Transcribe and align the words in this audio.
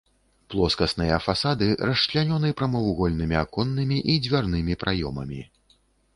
Плоскасныя 0.51 1.19
фасады 1.25 1.67
расчлянёны 1.89 2.49
прамавугольнымі 2.63 3.35
аконнымі 3.43 3.97
і 4.15 4.19
дзвярнымі 4.27 4.73
праёмамі. 4.87 5.41